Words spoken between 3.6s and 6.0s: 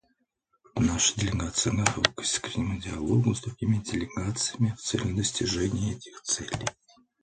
делегациями в целях достижения